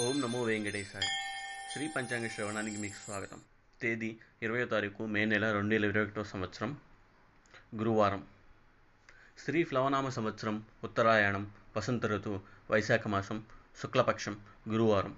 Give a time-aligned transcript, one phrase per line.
[0.00, 1.02] ఓం నమో వెంకటేశాయ.
[1.72, 3.40] శ్రీ పంచాంగ శ్రవణానికి మీకు స్వాగతం.
[3.82, 6.80] తేదీ ఇరవయో తారీఖు మే నెల రెండు వేల ఇరవై ఒకటో సంవత్సరం
[7.76, 8.26] గురువారం.
[9.38, 12.40] శ్రీ ప్లవనామ సంవత్సరం ఉత్తరాయణం వసంత ఋతువు
[12.70, 13.44] వైశాఖ మాసం
[13.82, 15.16] శుక్లపక్షం గురువారం.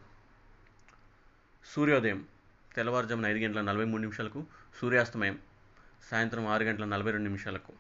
[1.75, 2.29] సూర్యోదయం
[2.75, 4.45] తెల్లవారుజామున ఐదు గంటల నలభై మూడు నిమిషాలకు
[4.81, 5.39] సూర్యాస్తమయం
[6.11, 7.73] సాయంత్రం ఆరు గంటల నలభై రెండు నిమిషాలకు.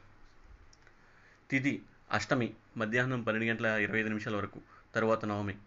[1.50, 4.60] తిథి అష్టమి మధ్యాహ్నం పన్నెండు గంటల ఇరవై ఐదు నిమిషాల వరకు
[4.94, 5.58] తరువాత నవమి.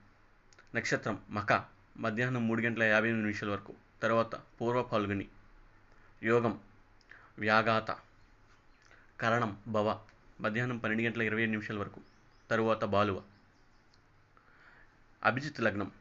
[0.75, 1.65] నక్షత్రం మక
[1.97, 3.73] మధ్యాహ్నం మూడు గంటల యాభై ఎనిమిది నిమిషాల వరకు.
[4.01, 5.27] తర్వాత పూర్వ పాల్గొని
[6.23, 6.59] యోగం
[7.39, 7.91] వ్యాఘాత.
[9.19, 9.99] కరణం భవ.
[10.41, 12.01] మధ్యాహ్నం పన్నెండు గంటల ఇరవై ఏడు నిమిషాల వరకు.
[12.49, 13.23] తరువాత బాలువ.
[15.23, 15.91] అభిజిత్ లగ్నం.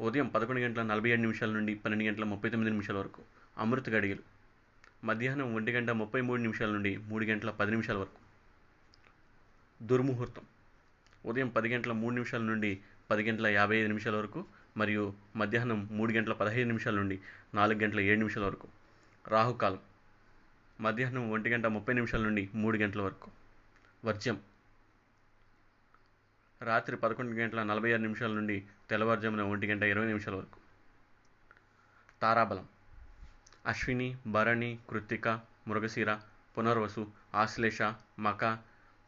[0.00, 3.22] ఉదయం పదకొండు గంటల నలభై ఏడు నిమిషాల నుండి పన్నెండు గంటల ముప్పై తొమ్మిది నిమిషాల వరకు.
[3.58, 4.22] అమృత గడియలు.
[5.04, 8.20] మధ్యాహ్నం ఒంటి గంట ముప్పై మూడు నిమిషాల నుండి మూడు గంటల పది నిమిషాల వరకు.
[9.82, 10.42] దుర్ముహూర్తం.
[11.28, 12.78] ఉదయం పది గంటల మూడు నిమిషాల నుండి
[13.10, 14.44] పది గంటల యాభై ఐదు నిమిషాల వరకు
[14.76, 17.20] మరియు మధ్యాహ్నం మూడు గంటల పదహైదు నిమిషాల నుండి
[17.54, 18.68] నాలుగు గంటల ఏడు నిమిషాల వరకు.
[19.28, 19.78] రాహుకాలం.
[20.80, 23.30] మధ్యాహ్నం ఒంటి గంట ముప్పై నిమిషాల నుండి మూడు గంటల వరకు.
[24.04, 24.40] వర్జ్యం.
[26.62, 30.60] రాత్రి పదకొండు గంటల నలభై ఆరు నిమిషాల నుండి తెల్లవారుజామున ఒంటి గంట ఇరవై నిమిషాల వరకు.
[32.22, 32.68] తారాబలం.
[33.66, 35.28] అశ్విని భరణి కృత్తిక
[35.68, 36.18] మృగశిర
[36.58, 37.82] పునర్వసు ఆశ్లేష
[38.18, 38.58] మక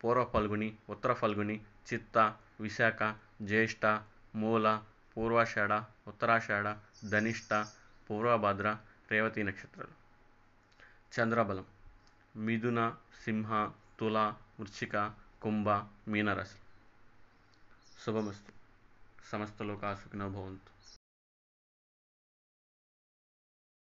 [0.05, 1.61] పూర్వ ఫల్గుని ఉత్తర ఫల్గుని
[1.93, 3.98] చిత్త విశాఖ జ్యేష్ఠ
[4.34, 4.83] మూల
[5.17, 5.73] పూర్వాషాఢ
[6.09, 6.75] ఉత్తరాషాఢ
[7.09, 7.67] ధనిష్ట
[8.11, 8.79] పూర్వభద్ర
[9.11, 10.01] రేవతి నక్షత్రాలు.
[11.20, 11.65] చంద్రబలం
[12.37, 15.69] మిథున సింహ తుల వృశ్చిక కుంభ
[16.09, 16.59] మీనరాశి.
[18.07, 18.53] శుభమస్తు.
[19.31, 21.00] సమస్త లోకా సుఖినో భవంతు.